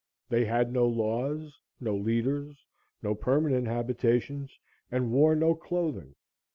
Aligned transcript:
They 0.29 0.45
had 0.45 0.73
no 0.73 0.87
laws; 0.87 1.59
no 1.79 1.95
leaders; 1.95 2.57
no 3.03 3.13
permanent 3.13 3.67
habitations 3.67 4.49
and 4.91 5.11
wore 5.11 5.35
no 5.35 5.53
clothing. 5.53 6.15